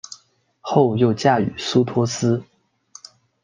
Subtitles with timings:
[0.61, 2.43] 后又嫁予苏托斯。